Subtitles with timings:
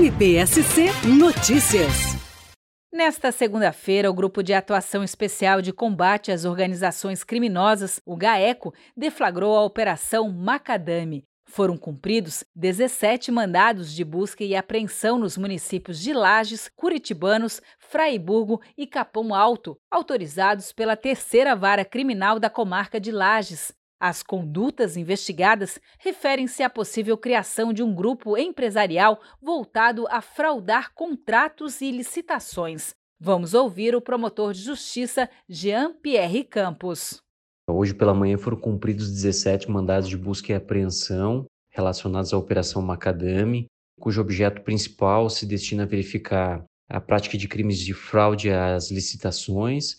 [0.00, 0.86] MPSC
[1.18, 2.16] Notícias.
[2.90, 9.54] Nesta segunda-feira, o Grupo de Atuação Especial de Combate às Organizações Criminosas, o GAECO, deflagrou
[9.58, 11.22] a Operação Macadame.
[11.44, 18.86] Foram cumpridos 17 mandados de busca e apreensão nos municípios de Lages, Curitibanos, Fraiburgo e
[18.86, 23.70] Capão Alto, autorizados pela Terceira Vara Criminal da Comarca de Lages.
[24.00, 31.82] As condutas investigadas referem-se à possível criação de um grupo empresarial voltado a fraudar contratos
[31.82, 32.94] e licitações.
[33.20, 37.20] Vamos ouvir o promotor de justiça Jean-Pierre Campos.
[37.68, 43.66] Hoje pela manhã foram cumpridos 17 mandados de busca e apreensão relacionados à Operação Macadame,
[44.00, 49.98] cujo objeto principal se destina a verificar a prática de crimes de fraude às licitações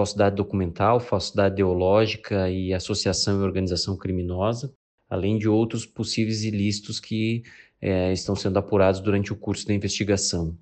[0.00, 4.72] falsidade documental, falsidade ideológica e associação e organização criminosa,
[5.10, 7.42] além de outros possíveis ilícitos que
[7.82, 10.56] é, estão sendo apurados durante o curso da investigação.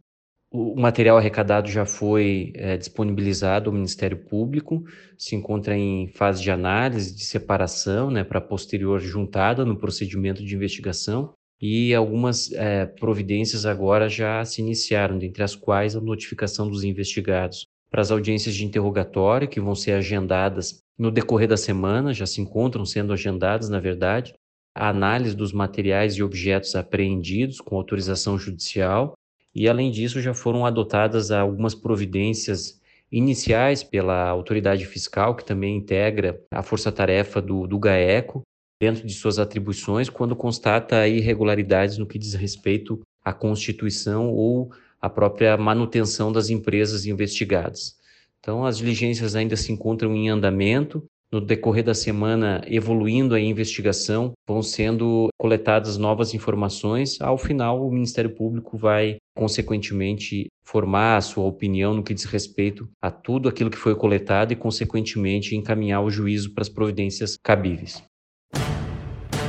[0.51, 4.83] O material arrecadado já foi é, disponibilizado ao Ministério Público,
[5.17, 10.55] se encontra em fase de análise, de separação, né, para posterior juntada no procedimento de
[10.55, 16.83] investigação, e algumas é, providências agora já se iniciaram, dentre as quais a notificação dos
[16.83, 22.27] investigados para as audiências de interrogatório, que vão ser agendadas no decorrer da semana, já
[22.27, 24.35] se encontram sendo agendadas, na verdade,
[24.75, 29.15] a análise dos materiais e objetos apreendidos com autorização judicial,
[29.55, 36.41] e além disso já foram adotadas algumas providências iniciais pela autoridade fiscal, que também integra
[36.51, 38.43] a força-tarefa do, do GAECO,
[38.81, 45.09] dentro de suas atribuições, quando constata irregularidades no que diz respeito à Constituição ou a
[45.09, 47.97] própria manutenção das empresas investigadas.
[48.41, 51.05] Então, as diligências ainda se encontram em andamento.
[51.31, 57.21] No decorrer da semana, evoluindo a investigação, vão sendo coletadas novas informações.
[57.21, 62.89] Ao final, o Ministério Público vai, consequentemente, formar a sua opinião no que diz respeito
[63.03, 68.03] a tudo aquilo que foi coletado e, consequentemente, encaminhar o juízo para as providências cabíveis.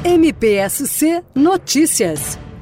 [0.03, 2.38] MPSC Notícias